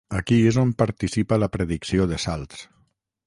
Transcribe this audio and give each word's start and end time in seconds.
Aquí 0.19 0.37
és 0.51 0.55
on 0.61 0.71
participa 0.79 1.39
la 1.43 1.51
predicció 1.57 2.07
de 2.13 2.21
salts. 2.27 2.67